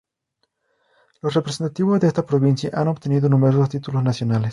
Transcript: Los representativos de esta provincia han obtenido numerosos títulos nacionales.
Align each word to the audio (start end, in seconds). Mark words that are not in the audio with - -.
Los 1.21 1.35
representativos 1.35 1.99
de 1.99 2.07
esta 2.07 2.25
provincia 2.25 2.71
han 2.73 2.87
obtenido 2.87 3.29
numerosos 3.29 3.69
títulos 3.69 4.03
nacionales. 4.03 4.49